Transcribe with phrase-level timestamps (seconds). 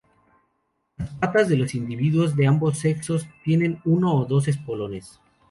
[0.97, 5.19] Las patas de los individuos de ambos sexos tienen uno o dos espolones.